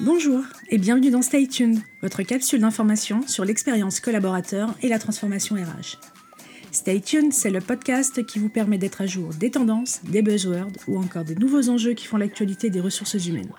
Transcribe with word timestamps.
Bonjour 0.00 0.44
et 0.70 0.78
bienvenue 0.78 1.10
dans 1.10 1.22
Stay 1.22 1.48
Tuned, 1.48 1.80
votre 2.02 2.22
capsule 2.22 2.60
d'information 2.60 3.26
sur 3.26 3.44
l'expérience 3.44 3.98
collaborateur 3.98 4.72
et 4.80 4.88
la 4.88 5.00
transformation 5.00 5.56
RH. 5.56 5.98
Stay 6.70 7.00
Tuned, 7.00 7.32
c'est 7.32 7.50
le 7.50 7.60
podcast 7.60 8.24
qui 8.24 8.38
vous 8.38 8.48
permet 8.48 8.78
d'être 8.78 9.00
à 9.00 9.06
jour 9.06 9.30
des 9.34 9.50
tendances, 9.50 10.00
des 10.04 10.22
buzzwords 10.22 10.70
ou 10.86 10.98
encore 10.98 11.24
des 11.24 11.34
nouveaux 11.34 11.68
enjeux 11.68 11.94
qui 11.94 12.06
font 12.06 12.16
l'actualité 12.16 12.70
des 12.70 12.80
ressources 12.80 13.26
humaines. 13.26 13.50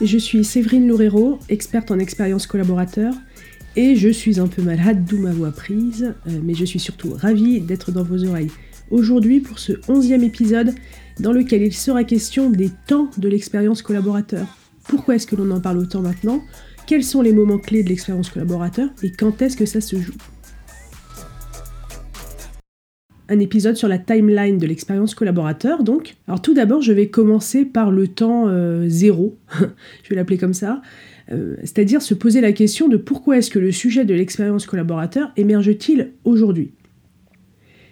Je 0.00 0.18
suis 0.18 0.44
Séverine 0.44 0.88
Loureiro, 0.88 1.38
experte 1.48 1.92
en 1.92 2.00
expérience 2.00 2.48
collaborateur, 2.48 3.14
et 3.76 3.94
je 3.94 4.08
suis 4.08 4.40
un 4.40 4.48
peu 4.48 4.60
malade, 4.60 5.04
d'où 5.04 5.18
ma 5.18 5.30
voix 5.30 5.52
prise, 5.52 6.14
euh, 6.26 6.40
mais 6.42 6.54
je 6.54 6.64
suis 6.64 6.80
surtout 6.80 7.14
ravie 7.14 7.60
d'être 7.60 7.92
dans 7.92 8.02
vos 8.02 8.24
oreilles 8.24 8.50
aujourd'hui 8.90 9.40
pour 9.40 9.58
ce 9.58 9.72
onzième 9.88 10.22
épisode 10.22 10.74
dans 11.20 11.32
lequel 11.32 11.62
il 11.62 11.72
sera 11.72 12.04
question 12.04 12.50
des 12.50 12.70
temps 12.86 13.10
de 13.18 13.28
l'expérience 13.28 13.82
collaborateur. 13.82 14.46
Pourquoi 14.88 15.16
est-ce 15.16 15.26
que 15.26 15.36
l'on 15.36 15.50
en 15.50 15.60
parle 15.60 15.78
autant 15.78 16.00
maintenant? 16.00 16.42
Quels 16.86 17.04
sont 17.04 17.22
les 17.22 17.32
moments 17.32 17.58
clés 17.58 17.82
de 17.82 17.88
l'expérience 17.88 18.30
collaborateur 18.30 18.90
et 19.02 19.10
quand 19.10 19.42
est-ce 19.42 19.56
que 19.56 19.66
ça 19.66 19.80
se 19.80 19.96
joue? 19.96 20.14
Un 23.28 23.40
épisode 23.40 23.74
sur 23.74 23.88
la 23.88 23.98
timeline 23.98 24.58
de 24.58 24.66
l'expérience 24.68 25.16
collaborateur, 25.16 25.82
donc. 25.82 26.14
Alors 26.28 26.40
tout 26.40 26.54
d'abord, 26.54 26.80
je 26.80 26.92
vais 26.92 27.08
commencer 27.08 27.64
par 27.64 27.90
le 27.90 28.06
temps 28.06 28.46
euh, 28.46 28.84
zéro, 28.86 29.36
je 30.04 30.10
vais 30.10 30.14
l'appeler 30.14 30.38
comme 30.38 30.54
ça, 30.54 30.80
euh, 31.32 31.56
c'est-à-dire 31.62 32.02
se 32.02 32.14
poser 32.14 32.40
la 32.40 32.52
question 32.52 32.86
de 32.86 32.96
pourquoi 32.96 33.38
est-ce 33.38 33.50
que 33.50 33.58
le 33.58 33.72
sujet 33.72 34.04
de 34.04 34.14
l'expérience 34.14 34.64
collaborateur 34.66 35.32
émerge-t-il 35.36 36.12
aujourd'hui? 36.22 36.70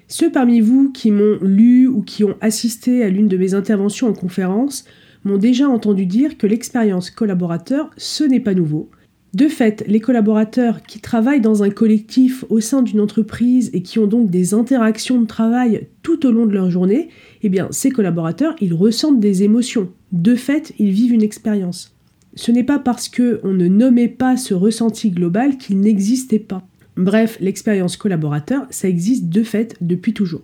Ceux 0.09 0.31
parmi 0.31 0.61
vous 0.61 0.91
qui 0.93 1.11
m'ont 1.11 1.39
lu 1.41 1.89
ou 1.89 2.03
qui 2.03 2.25
ont 2.25 2.37
assisté 2.41 3.03
à 3.03 3.09
l'une 3.09 3.29
de 3.29 3.37
mes 3.37 3.55
interventions 3.55 4.09
en 4.09 4.13
conférence 4.13 4.85
m'ont 5.25 5.39
déjà 5.39 5.69
entendu 5.69 6.07
dire 6.07 6.37
que 6.37 6.47
l'expérience 6.47 7.11
collaborateur, 7.11 7.91
ce 7.97 8.25
n'est 8.25 8.41
pas 8.41 8.55
nouveau. 8.55 8.91
De 9.33 9.49
fait, 9.49 9.83
les 9.89 9.99
collaborateurs 9.99 10.83
qui 10.83 11.01
travaillent 11.01 11.41
dans 11.41 11.65
un 11.65 11.71
collectif 11.71 12.45
au 12.51 12.61
sein 12.61 12.83
d'une 12.83 13.01
entreprise 13.01 13.69
et 13.73 13.83
qui 13.83 13.99
ont 13.99 14.07
donc 14.07 14.31
des 14.31 14.55
interactions 14.55 15.21
de 15.21 15.27
travail 15.27 15.89
tout 16.03 16.25
au 16.25 16.31
long 16.31 16.47
de 16.47 16.53
leur 16.53 16.71
journée, 16.71 17.09
eh 17.43 17.49
bien, 17.49 17.67
ces 17.73 17.91
collaborateurs, 17.91 18.55
ils 18.61 18.75
ressentent 18.75 19.19
des 19.19 19.43
émotions. 19.43 19.91
De 20.13 20.37
fait, 20.37 20.73
ils 20.79 20.93
vivent 20.93 21.15
une 21.15 21.23
expérience. 21.23 21.97
Ce 22.37 22.53
n'est 22.53 22.63
pas 22.63 22.79
parce 22.79 23.09
qu'on 23.09 23.53
ne 23.53 23.67
nommait 23.67 24.09
pas 24.09 24.37
ce 24.37 24.55
ressenti 24.55 25.11
global 25.11 25.57
qu'il 25.57 25.81
n'existait 25.81 26.39
pas. 26.39 26.65
Bref, 26.97 27.39
l'expérience 27.41 27.97
collaborateur, 27.97 28.67
ça 28.71 28.89
existe 28.89 29.29
de 29.29 29.43
fait 29.43 29.77
depuis 29.81 30.15
toujours. 30.15 30.43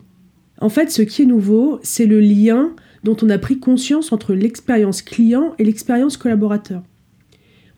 En 0.61 0.69
fait, 0.69 0.91
ce 0.91 1.03
qui 1.03 1.23
est 1.23 1.27
nouveau, 1.27 1.79
c'est 1.83 2.06
le 2.06 2.20
lien 2.20 2.75
dont 3.05 3.17
on 3.23 3.31
a 3.31 3.39
pris 3.39 3.59
conscience 3.59 4.12
entre 4.12 4.34
l'expérience 4.34 5.01
client 5.01 5.55
et 5.59 5.65
l'expérience 5.65 6.17
collaborateur. 6.17 6.83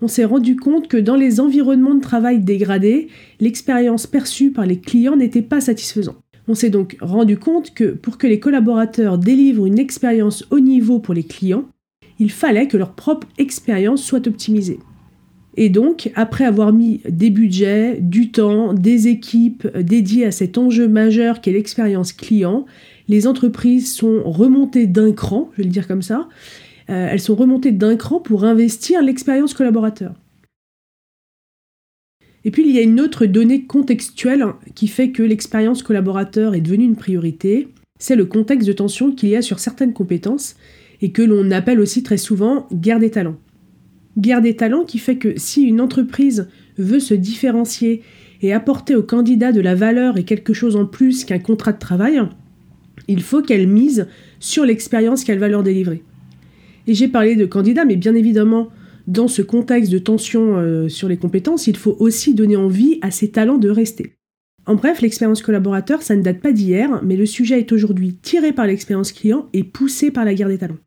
On 0.00 0.08
s'est 0.08 0.24
rendu 0.24 0.56
compte 0.56 0.88
que 0.88 0.96
dans 0.96 1.14
les 1.14 1.38
environnements 1.38 1.94
de 1.94 2.00
travail 2.00 2.40
dégradés, 2.40 3.08
l'expérience 3.38 4.08
perçue 4.08 4.50
par 4.50 4.66
les 4.66 4.80
clients 4.80 5.16
n'était 5.16 5.42
pas 5.42 5.60
satisfaisante. 5.60 6.18
On 6.48 6.56
s'est 6.56 6.70
donc 6.70 6.96
rendu 7.00 7.38
compte 7.38 7.72
que 7.72 7.92
pour 7.92 8.18
que 8.18 8.26
les 8.26 8.40
collaborateurs 8.40 9.16
délivrent 9.16 9.66
une 9.66 9.78
expérience 9.78 10.44
haut 10.50 10.58
niveau 10.58 10.98
pour 10.98 11.14
les 11.14 11.22
clients, 11.22 11.68
il 12.18 12.32
fallait 12.32 12.66
que 12.66 12.76
leur 12.76 12.94
propre 12.94 13.28
expérience 13.38 14.02
soit 14.02 14.26
optimisée. 14.26 14.80
Et 15.56 15.68
donc, 15.68 16.10
après 16.14 16.44
avoir 16.44 16.72
mis 16.72 17.00
des 17.08 17.30
budgets, 17.30 17.98
du 18.00 18.30
temps, 18.30 18.72
des 18.72 19.08
équipes 19.08 19.66
dédiées 19.76 20.24
à 20.24 20.30
cet 20.30 20.56
enjeu 20.56 20.88
majeur 20.88 21.40
qu'est 21.40 21.52
l'expérience 21.52 22.12
client, 22.12 22.64
les 23.08 23.26
entreprises 23.26 23.94
sont 23.94 24.22
remontées 24.24 24.86
d'un 24.86 25.12
cran, 25.12 25.50
je 25.52 25.58
vais 25.58 25.64
le 25.64 25.70
dire 25.70 25.86
comme 25.86 26.02
ça, 26.02 26.28
euh, 26.88 27.08
elles 27.10 27.20
sont 27.20 27.34
remontées 27.34 27.72
d'un 27.72 27.96
cran 27.96 28.20
pour 28.20 28.44
investir 28.44 29.02
l'expérience 29.02 29.52
collaborateur. 29.52 30.14
Et 32.44 32.50
puis 32.50 32.66
il 32.66 32.74
y 32.74 32.78
a 32.78 32.82
une 32.82 33.00
autre 33.00 33.26
donnée 33.26 33.66
contextuelle 33.66 34.44
qui 34.74 34.88
fait 34.88 35.10
que 35.10 35.22
l'expérience 35.22 35.82
collaborateur 35.82 36.54
est 36.54 36.60
devenue 36.60 36.84
une 36.84 36.96
priorité, 36.96 37.68
c'est 38.00 38.16
le 38.16 38.24
contexte 38.24 38.66
de 38.66 38.72
tension 38.72 39.12
qu'il 39.12 39.28
y 39.28 39.36
a 39.36 39.42
sur 39.42 39.60
certaines 39.60 39.92
compétences 39.92 40.56
et 41.02 41.12
que 41.12 41.22
l'on 41.22 41.50
appelle 41.52 41.78
aussi 41.78 42.02
très 42.02 42.16
souvent 42.16 42.66
guerre 42.72 42.98
des 42.98 43.10
talents 43.10 43.36
guerre 44.18 44.42
des 44.42 44.56
talents 44.56 44.84
qui 44.84 44.98
fait 44.98 45.16
que 45.16 45.38
si 45.38 45.62
une 45.62 45.80
entreprise 45.80 46.48
veut 46.78 47.00
se 47.00 47.14
différencier 47.14 48.02
et 48.40 48.52
apporter 48.52 48.94
au 48.94 49.02
candidat 49.02 49.52
de 49.52 49.60
la 49.60 49.74
valeur 49.74 50.18
et 50.18 50.24
quelque 50.24 50.52
chose 50.52 50.76
en 50.76 50.86
plus 50.86 51.24
qu'un 51.24 51.38
contrat 51.38 51.72
de 51.72 51.78
travail, 51.78 52.20
il 53.08 53.22
faut 53.22 53.42
qu'elle 53.42 53.68
mise 53.68 54.08
sur 54.40 54.64
l'expérience 54.64 55.24
qu'elle 55.24 55.38
va 55.38 55.48
leur 55.48 55.62
délivrer. 55.62 56.02
Et 56.86 56.94
j'ai 56.94 57.08
parlé 57.08 57.36
de 57.36 57.46
candidats, 57.46 57.84
mais 57.84 57.96
bien 57.96 58.14
évidemment, 58.14 58.68
dans 59.06 59.28
ce 59.28 59.42
contexte 59.42 59.92
de 59.92 59.98
tension 59.98 60.56
euh, 60.56 60.88
sur 60.88 61.08
les 61.08 61.16
compétences, 61.16 61.66
il 61.66 61.76
faut 61.76 61.96
aussi 62.00 62.34
donner 62.34 62.56
envie 62.56 62.98
à 63.02 63.10
ces 63.10 63.30
talents 63.30 63.58
de 63.58 63.70
rester. 63.70 64.14
En 64.66 64.76
bref, 64.76 65.00
l'expérience 65.00 65.42
collaborateur, 65.42 66.02
ça 66.02 66.14
ne 66.14 66.22
date 66.22 66.40
pas 66.40 66.52
d'hier, 66.52 67.00
mais 67.02 67.16
le 67.16 67.26
sujet 67.26 67.58
est 67.58 67.72
aujourd'hui 67.72 68.14
tiré 68.14 68.52
par 68.52 68.66
l'expérience 68.66 69.12
client 69.12 69.48
et 69.52 69.64
poussé 69.64 70.10
par 70.10 70.24
la 70.24 70.34
guerre 70.34 70.48
des 70.48 70.58
talents. 70.58 70.78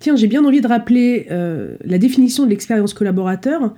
Tiens, 0.00 0.16
j'ai 0.16 0.26
bien 0.26 0.44
envie 0.44 0.60
de 0.60 0.66
rappeler 0.68 1.26
euh, 1.30 1.76
la 1.84 1.98
définition 1.98 2.44
de 2.44 2.50
l'expérience 2.50 2.94
collaborateur, 2.94 3.74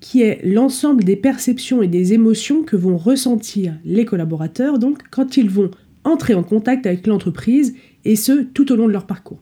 qui 0.00 0.22
est 0.22 0.40
l'ensemble 0.44 1.04
des 1.04 1.16
perceptions 1.16 1.82
et 1.82 1.88
des 1.88 2.12
émotions 2.12 2.64
que 2.64 2.76
vont 2.76 2.96
ressentir 2.96 3.74
les 3.84 4.04
collaborateurs, 4.04 4.78
donc 4.78 4.98
quand 5.10 5.36
ils 5.36 5.48
vont 5.48 5.70
entrer 6.04 6.34
en 6.34 6.42
contact 6.42 6.86
avec 6.86 7.06
l'entreprise, 7.06 7.74
et 8.04 8.16
ce, 8.16 8.42
tout 8.42 8.72
au 8.72 8.76
long 8.76 8.88
de 8.88 8.92
leur 8.92 9.06
parcours. 9.06 9.38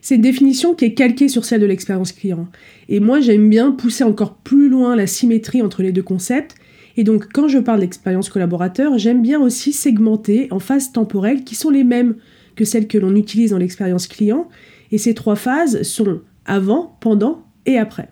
C'est 0.00 0.16
une 0.16 0.22
définition 0.22 0.74
qui 0.74 0.86
est 0.86 0.94
calquée 0.94 1.28
sur 1.28 1.44
celle 1.44 1.60
de 1.60 1.66
l'expérience 1.66 2.12
client. 2.12 2.48
Et 2.88 3.00
moi, 3.00 3.20
j'aime 3.20 3.48
bien 3.48 3.72
pousser 3.72 4.04
encore 4.04 4.36
plus 4.36 4.68
loin 4.68 4.96
la 4.96 5.06
symétrie 5.06 5.62
entre 5.62 5.82
les 5.82 5.92
deux 5.92 6.02
concepts. 6.02 6.54
Et 6.96 7.04
donc, 7.04 7.32
quand 7.32 7.48
je 7.48 7.58
parle 7.58 7.80
d'expérience 7.80 8.28
collaborateur, 8.28 8.98
j'aime 8.98 9.22
bien 9.22 9.40
aussi 9.40 9.72
segmenter 9.72 10.48
en 10.50 10.58
phases 10.58 10.92
temporelles 10.92 11.44
qui 11.44 11.54
sont 11.54 11.70
les 11.70 11.84
mêmes 11.84 12.16
que 12.54 12.64
celles 12.64 12.86
que 12.86 12.98
l'on 12.98 13.16
utilise 13.16 13.50
dans 13.50 13.58
l'expérience 13.58 14.06
client, 14.06 14.48
et 14.94 14.98
ces 14.98 15.12
trois 15.12 15.34
phases 15.34 15.82
sont 15.82 16.20
avant, 16.44 16.96
pendant 17.00 17.42
et 17.66 17.78
après. 17.78 18.10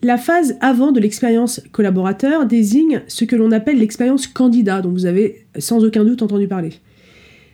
La 0.00 0.16
phase 0.16 0.56
avant 0.60 0.92
de 0.92 1.00
l'expérience 1.00 1.60
collaborateur 1.72 2.46
désigne 2.46 3.02
ce 3.08 3.24
que 3.24 3.34
l'on 3.34 3.50
appelle 3.50 3.80
l'expérience 3.80 4.28
candidat, 4.28 4.80
dont 4.80 4.92
vous 4.92 5.06
avez 5.06 5.48
sans 5.58 5.84
aucun 5.84 6.04
doute 6.04 6.22
entendu 6.22 6.46
parler. 6.46 6.70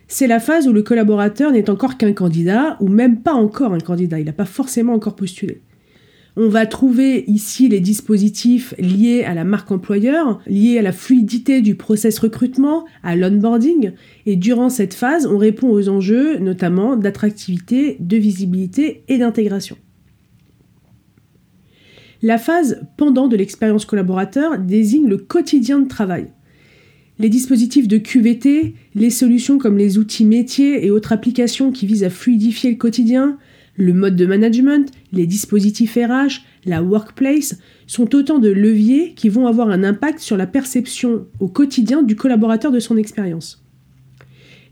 C'est 0.09 0.27
la 0.27 0.41
phase 0.41 0.69
où 0.69 0.75
le 0.75 0.83
collaborateur 0.83 1.53
n'est 1.53 1.71
encore 1.71 1.97
qu'un 1.97 2.12
candidat, 2.12 2.77
ou 2.81 2.89
même 2.89 3.23
pas 3.23 3.33
encore 3.33 3.73
un 3.73 3.81
candidat, 3.81 4.21
il 4.21 4.27
n'a 4.27 4.34
pas 4.34 4.44
forcément 4.44 4.93
encore 4.93 5.17
postulé. 5.17 5.62
On 6.34 6.48
va 6.48 6.65
trouver 6.65 7.25
ici 7.26 7.69
les 7.69 7.81
dispositifs 7.81 8.72
liés 8.78 9.22
à 9.22 9.34
la 9.34 9.44
marque 9.44 9.70
employeur, 9.70 10.41
liés 10.47 10.78
à 10.78 10.82
la 10.82 10.93
fluidité 10.93 11.60
du 11.60 11.75
process 11.75 12.19
recrutement, 12.19 12.87
à 13.03 13.16
l'onboarding, 13.16 13.93
et 14.25 14.37
durant 14.37 14.70
cette 14.70 14.94
phase, 14.94 15.26
on 15.26 15.37
répond 15.37 15.69
aux 15.69 15.91
enjeux 15.91 16.38
notamment 16.38 16.97
d'attractivité, 16.97 17.98
de 18.00 18.16
visibilité 18.16 19.04
et 19.09 19.19
d'intégration. 19.19 19.76
La 22.22 22.38
phase 22.38 22.81
pendant 22.97 23.28
de 23.28 23.37
l'expérience 23.37 23.84
collaborateur 23.84 24.59
désigne 24.59 25.09
le 25.09 25.19
quotidien 25.19 25.81
de 25.81 25.88
travail. 25.88 26.28
Les 27.19 27.28
dispositifs 27.28 27.88
de 27.88 27.99
QVT, 27.99 28.75
les 28.94 29.11
solutions 29.11 29.58
comme 29.58 29.76
les 29.76 29.99
outils 29.99 30.25
métiers 30.25 30.87
et 30.87 30.90
autres 30.90 31.12
applications 31.12 31.73
qui 31.73 31.87
visent 31.87 32.05
à 32.05 32.11
fluidifier 32.11 32.70
le 32.70 32.76
quotidien, 32.76 33.38
le 33.76 33.92
mode 33.92 34.16
de 34.16 34.26
management, 34.26 34.90
les 35.12 35.26
dispositifs 35.26 35.96
RH, 35.96 36.42
la 36.66 36.82
workplace 36.82 37.58
sont 37.86 38.14
autant 38.14 38.38
de 38.38 38.50
leviers 38.50 39.14
qui 39.14 39.28
vont 39.28 39.46
avoir 39.46 39.70
un 39.70 39.82
impact 39.82 40.19
sur 40.19 40.36
la 40.36 40.46
perception 40.46 41.26
au 41.40 41.48
quotidien 41.48 42.02
du 42.02 42.16
collaborateur 42.16 42.70
de 42.70 42.80
son 42.80 42.96
expérience. 42.96 43.64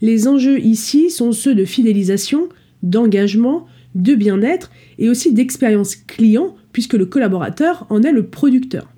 Les 0.03 0.29
enjeux 0.29 0.61
ici 0.61 1.11
sont 1.11 1.33
ceux 1.33 1.55
de 1.55 1.65
fidélisation, 1.65 2.49
d'engagement, 2.83 3.67
de 3.95 4.15
bien-être 4.15 4.71
et 4.99 5.09
aussi 5.09 5.33
d'expérience 5.33 5.97
client 5.97 6.55
puisque 6.73 6.95
le 6.95 7.07
collaborateur 7.07 7.87
en 7.91 8.03
est 8.03 8.13
le 8.13 8.27
producteur. 8.27 8.93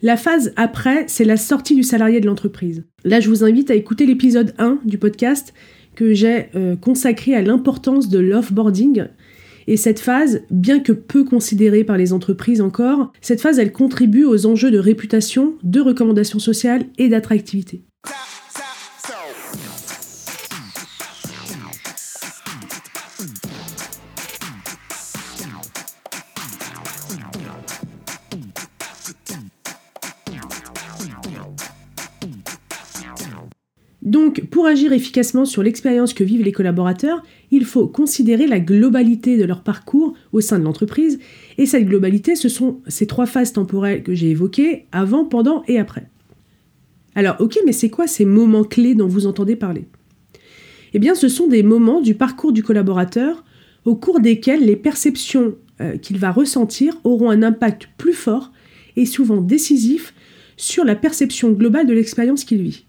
La 0.00 0.16
phase 0.16 0.52
après, 0.54 1.04
c'est 1.08 1.24
la 1.24 1.36
sortie 1.36 1.74
du 1.74 1.82
salarié 1.82 2.20
de 2.20 2.26
l'entreprise. 2.26 2.84
Là, 3.04 3.18
je 3.18 3.28
vous 3.28 3.42
invite 3.42 3.70
à 3.70 3.74
écouter 3.74 4.06
l'épisode 4.06 4.54
1 4.58 4.78
du 4.84 4.96
podcast 4.96 5.52
que 5.98 6.14
j'ai 6.14 6.46
euh, 6.54 6.76
consacré 6.76 7.34
à 7.34 7.42
l'importance 7.42 8.08
de 8.08 8.20
l'offboarding. 8.20 9.06
Et 9.66 9.76
cette 9.76 9.98
phase, 9.98 10.42
bien 10.48 10.78
que 10.78 10.92
peu 10.92 11.24
considérée 11.24 11.82
par 11.82 11.96
les 11.96 12.12
entreprises 12.12 12.60
encore, 12.60 13.12
cette 13.20 13.40
phase, 13.40 13.58
elle 13.58 13.72
contribue 13.72 14.24
aux 14.24 14.46
enjeux 14.46 14.70
de 14.70 14.78
réputation, 14.78 15.54
de 15.64 15.80
recommandation 15.80 16.38
sociale 16.38 16.84
et 16.98 17.08
d'attractivité. 17.08 17.82
Donc, 34.08 34.46
pour 34.46 34.64
agir 34.64 34.94
efficacement 34.94 35.44
sur 35.44 35.62
l'expérience 35.62 36.14
que 36.14 36.24
vivent 36.24 36.42
les 36.42 36.50
collaborateurs, 36.50 37.22
il 37.50 37.66
faut 37.66 37.86
considérer 37.86 38.46
la 38.46 38.58
globalité 38.58 39.36
de 39.36 39.44
leur 39.44 39.62
parcours 39.62 40.14
au 40.32 40.40
sein 40.40 40.58
de 40.58 40.64
l'entreprise, 40.64 41.18
et 41.58 41.66
cette 41.66 41.84
globalité, 41.84 42.34
ce 42.34 42.48
sont 42.48 42.80
ces 42.88 43.06
trois 43.06 43.26
phases 43.26 43.52
temporelles 43.52 44.02
que 44.02 44.14
j'ai 44.14 44.30
évoquées, 44.30 44.86
avant, 44.92 45.26
pendant 45.26 45.62
et 45.68 45.78
après. 45.78 46.08
Alors, 47.14 47.36
ok, 47.38 47.58
mais 47.66 47.72
c'est 47.72 47.90
quoi 47.90 48.06
ces 48.06 48.24
moments 48.24 48.64
clés 48.64 48.94
dont 48.94 49.08
vous 49.08 49.26
entendez 49.26 49.56
parler? 49.56 49.84
Eh 50.94 50.98
bien, 50.98 51.14
ce 51.14 51.28
sont 51.28 51.46
des 51.46 51.62
moments 51.62 52.00
du 52.00 52.14
parcours 52.14 52.52
du 52.52 52.62
collaborateur 52.62 53.44
au 53.84 53.94
cours 53.94 54.20
desquels 54.20 54.64
les 54.64 54.76
perceptions 54.76 55.54
euh, 55.82 55.98
qu'il 55.98 56.16
va 56.16 56.30
ressentir 56.30 56.98
auront 57.04 57.28
un 57.28 57.42
impact 57.42 57.90
plus 57.98 58.14
fort 58.14 58.52
et 58.96 59.04
souvent 59.04 59.42
décisif 59.42 60.14
sur 60.56 60.86
la 60.86 60.96
perception 60.96 61.50
globale 61.50 61.86
de 61.86 61.92
l'expérience 61.92 62.44
qu'il 62.44 62.62
vit. 62.62 62.86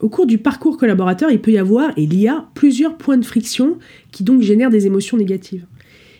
Au 0.00 0.08
cours 0.08 0.26
du 0.26 0.38
parcours 0.38 0.78
collaborateur, 0.78 1.30
il 1.30 1.40
peut 1.40 1.52
y 1.52 1.58
avoir, 1.58 1.90
et 1.96 2.04
il 2.04 2.18
y 2.18 2.26
a, 2.26 2.48
plusieurs 2.54 2.96
points 2.96 3.18
de 3.18 3.24
friction 3.24 3.78
qui 4.12 4.24
donc 4.24 4.40
génèrent 4.40 4.70
des 4.70 4.86
émotions 4.86 5.18
négatives. 5.18 5.66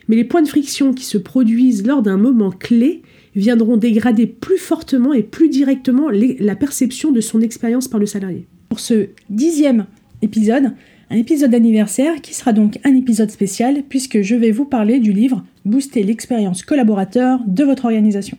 Mais 0.08 0.16
les 0.16 0.24
points 0.24 0.42
de 0.42 0.48
friction 0.48 0.92
qui 0.92 1.04
se 1.04 1.16
produisent 1.16 1.86
lors 1.86 2.02
d'un 2.02 2.16
moment 2.16 2.50
clé 2.50 3.02
viendront 3.34 3.76
dégrader 3.76 4.26
plus 4.26 4.58
fortement 4.58 5.12
et 5.12 5.22
plus 5.22 5.48
directement 5.48 6.08
la 6.10 6.56
perception 6.56 7.12
de 7.12 7.20
son 7.20 7.40
expérience 7.40 7.88
par 7.88 8.00
le 8.00 8.06
salarié. 8.06 8.46
Pour 8.68 8.80
ce 8.80 9.08
dixième 9.30 9.86
épisode, 10.20 10.72
un 11.10 11.16
épisode 11.16 11.50
d'anniversaire 11.50 12.20
qui 12.20 12.34
sera 12.34 12.52
donc 12.52 12.78
un 12.84 12.94
épisode 12.94 13.30
spécial 13.30 13.82
puisque 13.88 14.20
je 14.20 14.34
vais 14.34 14.50
vous 14.50 14.64
parler 14.64 15.00
du 15.00 15.12
livre 15.12 15.44
Booster 15.64 16.02
l'expérience 16.02 16.62
collaborateur 16.62 17.40
de 17.46 17.64
votre 17.64 17.84
organisation. 17.84 18.36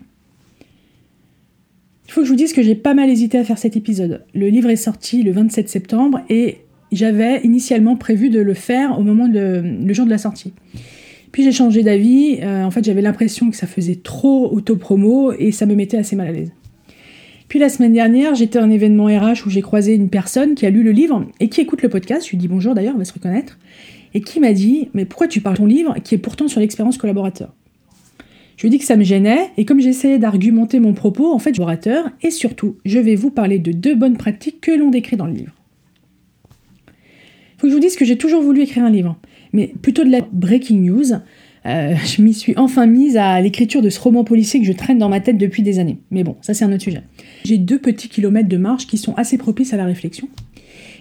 Il 2.11 2.13
faut 2.13 2.21
que 2.21 2.27
je 2.27 2.31
vous 2.31 2.37
dise 2.37 2.51
que 2.51 2.61
j'ai 2.61 2.75
pas 2.75 2.93
mal 2.93 3.09
hésité 3.09 3.37
à 3.37 3.45
faire 3.45 3.57
cet 3.57 3.77
épisode. 3.77 4.25
Le 4.33 4.49
livre 4.49 4.69
est 4.69 4.75
sorti 4.75 5.23
le 5.23 5.31
27 5.31 5.69
septembre 5.69 6.19
et 6.27 6.57
j'avais 6.91 7.39
initialement 7.43 7.95
prévu 7.95 8.29
de 8.29 8.41
le 8.41 8.53
faire 8.53 8.99
au 8.99 9.01
moment 9.01 9.29
de 9.29 9.63
le 9.63 9.93
jour 9.93 10.03
de 10.03 10.09
la 10.09 10.17
sortie. 10.17 10.51
Puis 11.31 11.45
j'ai 11.45 11.53
changé 11.53 11.83
d'avis. 11.83 12.39
Euh, 12.41 12.65
en 12.65 12.71
fait, 12.71 12.83
j'avais 12.83 13.01
l'impression 13.01 13.49
que 13.49 13.55
ça 13.55 13.65
faisait 13.65 13.95
trop 13.95 14.51
auto-promo 14.51 15.31
et 15.31 15.53
ça 15.53 15.65
me 15.65 15.73
mettait 15.73 15.95
assez 15.95 16.17
mal 16.17 16.27
à 16.27 16.31
l'aise. 16.33 16.51
Puis 17.47 17.59
la 17.59 17.69
semaine 17.69 17.93
dernière, 17.93 18.35
j'étais 18.35 18.59
à 18.59 18.63
un 18.63 18.71
événement 18.71 19.05
RH 19.05 19.45
où 19.45 19.49
j'ai 19.49 19.61
croisé 19.61 19.95
une 19.95 20.09
personne 20.09 20.53
qui 20.53 20.65
a 20.65 20.69
lu 20.69 20.83
le 20.83 20.91
livre 20.91 21.25
et 21.39 21.47
qui 21.47 21.61
écoute 21.61 21.81
le 21.81 21.87
podcast. 21.87 22.25
Je 22.25 22.31
lui 22.31 22.37
dis 22.37 22.49
bonjour 22.49 22.75
d'ailleurs, 22.75 22.95
on 22.95 22.99
va 22.99 23.05
se 23.05 23.13
reconnaître. 23.13 23.57
Et 24.13 24.19
qui 24.19 24.41
m'a 24.41 24.51
dit 24.51 24.89
Mais 24.93 25.05
pourquoi 25.05 25.29
tu 25.29 25.39
parles 25.39 25.55
de 25.55 25.61
ton 25.61 25.65
livre 25.65 25.95
qui 26.03 26.15
est 26.15 26.17
pourtant 26.17 26.49
sur 26.49 26.59
l'expérience 26.59 26.97
collaborateur? 26.97 27.53
Je 28.61 28.67
dit 28.67 28.77
que 28.77 28.85
ça 28.85 28.95
me 28.95 29.03
gênait, 29.03 29.49
et 29.57 29.65
comme 29.65 29.79
j'essayais 29.79 30.19
d'argumenter 30.19 30.79
mon 30.79 30.93
propos, 30.93 31.33
en 31.33 31.39
fait, 31.39 31.59
orateur, 31.59 32.11
et 32.21 32.29
surtout, 32.29 32.77
je 32.85 32.99
vais 32.99 33.15
vous 33.15 33.31
parler 33.31 33.57
de 33.57 33.71
deux 33.71 33.95
bonnes 33.95 34.17
pratiques 34.17 34.61
que 34.61 34.69
l'on 34.69 34.91
décrit 34.91 35.17
dans 35.17 35.25
le 35.25 35.33
livre. 35.33 35.53
Faut 37.57 37.65
que 37.65 37.69
je 37.69 37.73
vous 37.73 37.79
dise 37.79 37.95
que 37.95 38.05
j'ai 38.05 38.19
toujours 38.19 38.43
voulu 38.43 38.61
écrire 38.61 38.85
un 38.85 38.91
livre, 38.91 39.17
mais 39.51 39.73
plutôt 39.81 40.03
de 40.03 40.11
la 40.11 40.19
breaking 40.31 40.77
news. 40.77 41.11
Euh, 41.65 41.95
je 42.05 42.21
m'y 42.21 42.35
suis 42.35 42.53
enfin 42.55 42.85
mise 42.85 43.17
à 43.17 43.41
l'écriture 43.41 43.81
de 43.81 43.89
ce 43.89 43.99
roman 43.99 44.23
policier 44.23 44.59
que 44.59 44.65
je 44.67 44.73
traîne 44.73 44.99
dans 44.99 45.09
ma 45.09 45.21
tête 45.21 45.39
depuis 45.39 45.63
des 45.63 45.79
années. 45.79 45.97
Mais 46.11 46.23
bon, 46.23 46.35
ça 46.41 46.53
c'est 46.53 46.63
un 46.63 46.71
autre 46.71 46.83
sujet. 46.83 47.01
J'ai 47.43 47.57
deux 47.57 47.79
petits 47.79 48.09
kilomètres 48.09 48.49
de 48.49 48.57
marche 48.57 48.85
qui 48.85 48.99
sont 48.99 49.15
assez 49.15 49.39
propices 49.39 49.73
à 49.73 49.77
la 49.77 49.85
réflexion. 49.85 50.29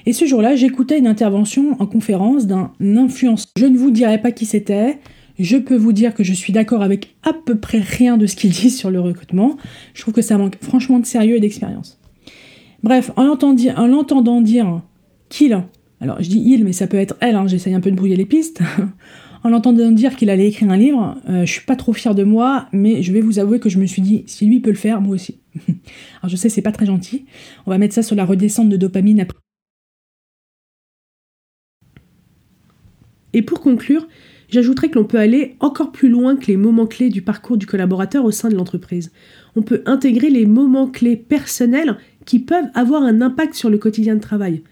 Et 0.07 0.15
ce 0.15 0.25
jour-là, 0.25 0.57
j'écoutais 0.57 0.99
une 0.99 1.07
intervention 1.07 1.77
en 1.79 1.87
conférence 1.87 2.47
d'un 2.47 2.73
influenceur. 2.81 3.49
Je 3.59 3.67
ne 3.67 3.77
vous 3.77 3.91
dirai 3.91 4.19
pas 4.19 4.33
qui 4.33 4.47
c'était, 4.47 4.97
je 5.45 5.57
peux 5.57 5.77
vous 5.77 5.93
dire 5.93 6.15
que 6.15 6.25
je 6.25 6.33
suis 6.33 6.53
d'accord 6.53 6.83
avec 6.83 7.15
à 7.23 7.33
peu 7.33 7.59
près 7.59 7.81
rien 7.81 8.17
de 8.17 8.27
ce 8.27 8.37
qu'il 8.37 8.51
dit 8.51 8.71
sur 8.71 8.91
le 8.91 9.01
recrutement. 9.01 9.57
Je 9.95 10.03
trouve 10.03 10.15
que 10.15 10.23
ça 10.23 10.39
manque 10.39 10.57
franchement 10.61 10.99
de 10.99 11.07
sérieux 11.07 11.37
et 11.37 11.41
d'expérience. 11.41 11.99
Bref, 12.83 13.11
en 13.17 13.25
l'entendant 13.25 14.41
dire 14.41 14.83
qu'il, 15.29 15.63
alors 16.01 16.23
je 16.23 16.29
dis 16.29 16.43
il, 16.45 16.65
mais 16.65 16.73
ça 16.73 16.87
peut 16.87 16.97
être 16.97 17.17
elle, 17.21 17.37
hein, 17.37 17.47
j'essaye 17.47 17.75
un 17.75 17.81
peu 17.81 17.91
de 17.91 17.97
brouiller 17.97 18.17
les 18.17 18.25
pistes. 18.25 18.63
en 19.43 19.49
l'entendant 19.49 19.91
dire 19.91 20.17
qu'il 20.17 20.31
allait 20.31 20.49
écrire 20.49 20.71
un 20.71 20.77
livre, 20.77 21.17
euh, 21.29 21.45
je 21.47 21.53
suis 21.53 21.65
pas 21.65 21.77
trop 21.77 21.93
fière 21.93 22.15
de 22.15 22.25
moi, 22.25 22.69
mais 22.73 23.03
je 23.03 23.13
vais 23.13 23.21
vous 23.21 23.39
avouer 23.39 23.61
que 23.61 23.69
je 23.69 23.79
me 23.79 23.87
suis 23.87 24.03
dit, 24.03 24.25
si 24.27 24.47
lui 24.47 24.61
peut 24.61 24.71
le 24.71 24.77
faire, 24.77 25.01
moi 25.01 25.15
aussi. 25.15 25.39
alors 25.69 26.29
je 26.29 26.37
sais, 26.37 26.49
c'est 26.49 26.63
pas 26.63 26.73
très 26.73 26.87
gentil. 26.87 27.25
On 27.67 27.71
va 27.71 27.79
mettre 27.79 27.95
ça 27.95 28.03
sur 28.03 28.17
la 28.17 28.25
redescente 28.25 28.69
de 28.69 28.77
dopamine 28.77 29.21
après. 29.21 29.39
Et 33.33 33.43
pour 33.43 33.61
conclure, 33.61 34.09
J'ajouterais 34.51 34.89
que 34.89 34.99
l'on 34.99 35.05
peut 35.05 35.19
aller 35.19 35.57
encore 35.61 35.93
plus 35.93 36.09
loin 36.09 36.37
que 36.37 36.47
les 36.47 36.57
moments 36.57 36.87
clés 36.87 37.09
du 37.09 37.23
parcours 37.23 37.57
du 37.57 37.67
collaborateur 37.67 38.25
au 38.25 38.33
sein 38.33 38.49
de 38.49 38.57
l'entreprise. 38.57 39.13
On 39.55 39.63
peut 39.63 39.83
intégrer 39.87 40.29
les 40.29 40.45
moments 40.45 40.89
clés 40.89 41.17
personnels 41.17 41.97
qui 42.25 42.41
peuvent 42.41 42.69
avoir 42.75 43.03
un 43.03 43.23
impact 43.23 43.55
sur 43.55 43.71
le 43.71 43.79
quotidien 43.79 44.17
de 44.17 44.21
travail. 44.21 44.63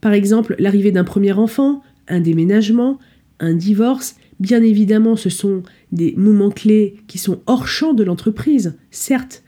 Par 0.00 0.12
exemple, 0.12 0.54
l'arrivée 0.60 0.92
d'un 0.92 1.04
premier 1.04 1.32
enfant, 1.32 1.82
un 2.06 2.20
déménagement, 2.20 2.98
un 3.40 3.54
divorce. 3.54 4.16
Bien 4.38 4.62
évidemment, 4.62 5.16
ce 5.16 5.30
sont 5.30 5.64
des 5.90 6.14
moments 6.16 6.50
clés 6.50 6.96
qui 7.08 7.18
sont 7.18 7.40
hors 7.46 7.66
champ 7.66 7.94
de 7.94 8.04
l'entreprise, 8.04 8.76
certes, 8.92 9.42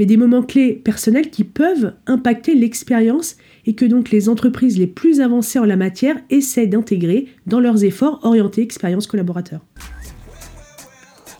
mais 0.00 0.06
des 0.06 0.16
moments 0.16 0.42
clés 0.42 0.72
personnels 0.72 1.28
qui 1.28 1.44
peuvent 1.44 1.92
impacter 2.06 2.54
l'expérience 2.54 3.36
et 3.66 3.74
que 3.74 3.84
donc 3.84 4.10
les 4.10 4.30
entreprises 4.30 4.78
les 4.78 4.86
plus 4.86 5.20
avancées 5.20 5.58
en 5.58 5.66
la 5.66 5.76
matière 5.76 6.16
essaient 6.30 6.66
d'intégrer 6.66 7.26
dans 7.46 7.60
leurs 7.60 7.84
efforts 7.84 8.18
orientés 8.22 8.62
expérience 8.62 9.06
collaborateur. 9.06 9.60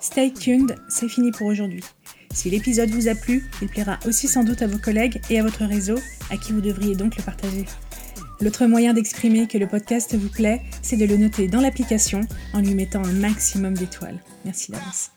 Stay 0.03 0.31
tuned, 0.35 0.75
c'est 0.91 1.09
fini 1.09 1.31
pour 1.31 1.47
aujourd'hui. 1.47 1.83
Si 2.35 2.51
l'épisode 2.51 2.91
vous 2.91 3.09
a 3.09 3.15
plu, 3.15 3.45
il 3.63 3.69
plaira 3.69 3.99
aussi 4.07 4.29
sans 4.29 4.45
doute 4.45 4.61
à 4.61 4.67
vos 4.67 4.79
collègues 4.79 5.23
et 5.31 5.41
à 5.41 5.43
votre 5.43 5.65
réseau, 5.65 5.97
à 6.29 6.37
qui 6.37 6.53
vous 6.53 6.61
devriez 6.61 6.95
donc 6.95 7.17
le 7.17 7.23
partager. 7.23 7.65
L'autre 8.43 8.67
moyen 8.67 8.93
d'exprimer 8.93 9.47
que 9.47 9.57
le 9.57 9.69
podcast 9.69 10.15
vous 10.15 10.29
plaît, 10.29 10.61
c'est 10.83 10.99
de 10.99 11.07
le 11.07 11.17
noter 11.17 11.49
dans 11.49 11.63
l'application 11.63 12.21
en 12.53 12.61
lui 12.61 12.75
mettant 12.75 13.03
un 13.03 13.13
maximum 13.13 13.73
d'étoiles. 13.73 14.21
Merci 14.45 14.71
d'avance. 14.71 15.13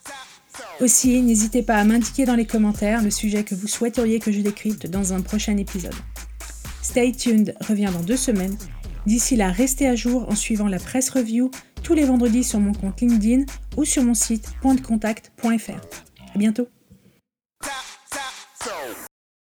Aussi, 0.82 1.22
n'hésitez 1.22 1.64
pas 1.64 1.76
à 1.76 1.84
m'indiquer 1.84 2.26
dans 2.26 2.36
les 2.36 2.46
commentaires 2.46 3.02
le 3.04 3.12
sujet 3.12 3.44
que 3.44 3.56
vous 3.56 3.68
souhaiteriez 3.68 4.20
que 4.20 4.32
je 4.32 4.42
décrypte 4.42 4.88
dans 4.88 5.14
un 5.14 5.22
prochain 5.22 5.58
épisode. 5.58 5.96
Stay 6.82 7.12
tuned 7.12 7.56
revient 7.62 7.90
dans 7.94 8.04
deux 8.04 8.18
semaines. 8.18 8.58
D'ici 9.06 9.36
là, 9.36 9.52
restez 9.52 9.88
à 9.88 9.96
jour 9.96 10.30
en 10.30 10.36
suivant 10.36 10.68
la 10.68 10.80
presse 10.80 11.10
review 11.10 11.52
tous 11.82 11.94
les 11.94 12.06
vendredis 12.06 12.44
sur 12.44 12.60
mon 12.60 12.74
compte 12.74 13.02
LinkedIn 13.02 13.46
ou 13.78 13.86
sur 13.86 14.04
mon 14.04 14.14
site 14.14 14.50
pointdecontact.fr. 14.62 15.72
À 16.34 16.38
bientôt. 16.38 16.68